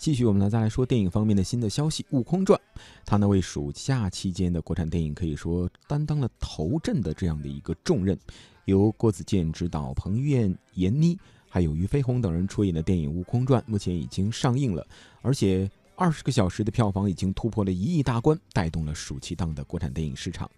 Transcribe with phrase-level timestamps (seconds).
[0.00, 2.58] 继续，我们呢再来说电影方面的新的消息，《悟空传》
[3.04, 8.18] 它呢为暑假期间的国产电影可以说担当了头阵的这样的一个重任。
[8.64, 11.18] 由郭子健执导，彭于晏、闫妮
[11.50, 14.86] 还有俞飞鸿等人出演的电影《悟空传》目前已经上映了，
[15.20, 20.50] 而且二十个小时的票房已经突破了一亿大关，带动了暑期档的国产电影市场。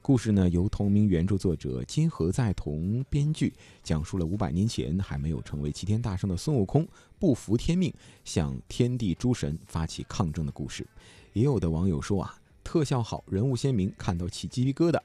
[0.00, 3.52] 故事呢，由同名原著作者金河在同编剧，
[3.82, 6.86] 讲述了五百年前还没有成为齐天大圣的孙悟空
[7.18, 7.92] 不服天命，
[8.24, 10.86] 向天地诸神发起抗争的故事。
[11.34, 14.98] 也有的网友说啊，特效好，人物鲜明，看到起鸡皮疙瘩，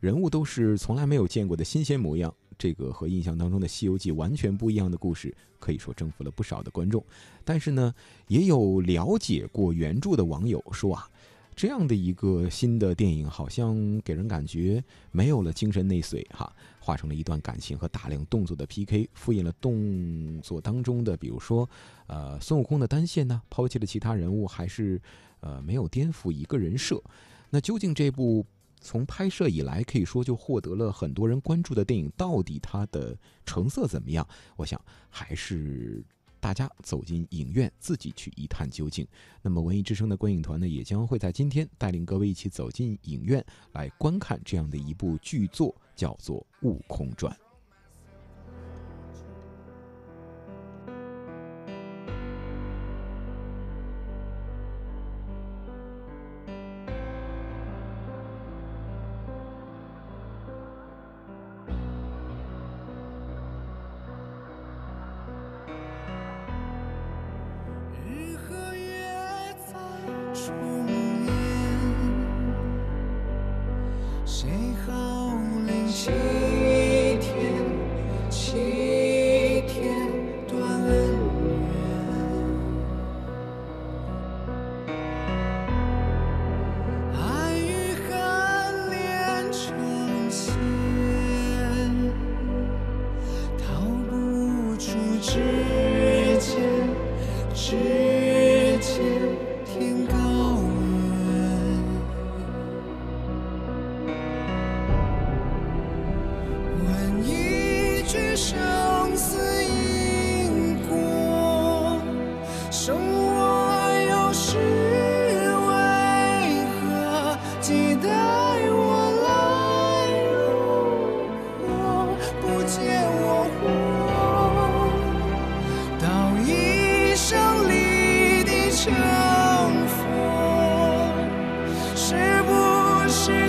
[0.00, 2.32] 人物都是从来没有见过的新鲜模样。
[2.58, 7.02] 这个和印象当中的《西游记》完全不一样的故事，可以说征服了不少的观众。
[7.44, 7.92] 但是呢，
[8.28, 11.08] 也有了解过原著的网友说啊。
[11.62, 21.70] 这样的一个新的电影，好像给人感觉没有了精神内髓，哈，化成了一段感情和大量动作的 PK，复印了动作当中的，比如说，
[22.08, 25.00] 呃，孙悟空的单线呢，抛弃了其他人物，还是
[25.38, 27.00] 呃没有颠覆一个人设。
[27.48, 28.44] 那究竟这部
[28.80, 34.26] 从拍摄以来可以说就获得了很多人关注的电影，到底它的成色怎么样？
[34.56, 36.04] 我想还是。
[36.42, 39.06] 大家走进影院，自己去一探究竟。
[39.40, 43.42] 那么，文艺之声的观影团呢，也将会在今天带领各位一起走进影院，
[43.74, 47.32] 来观看这样的一部巨作，叫做《悟空传》。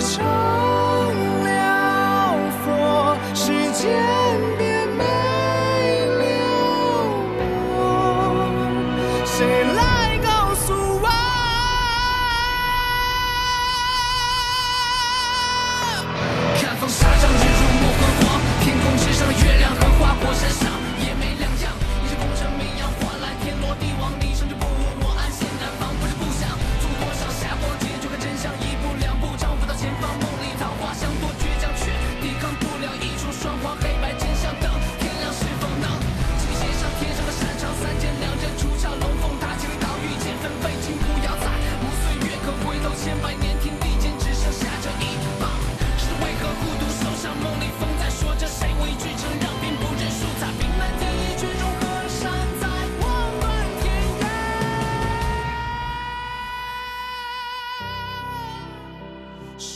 [0.04, 0.63] chose.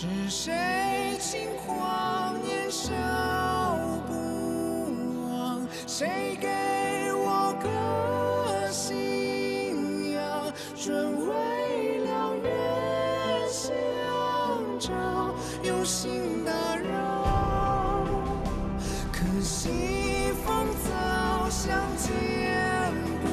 [0.01, 2.95] 是谁轻狂年少
[4.07, 4.15] 不
[5.29, 5.67] 忘？
[5.89, 6.47] 谁给
[7.15, 13.75] 我个信仰，准为了愿相
[14.79, 18.07] 照，用心打扰。
[19.11, 23.27] 可惜风早相见，不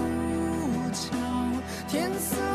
[0.91, 1.15] 巧
[1.87, 2.54] 天色。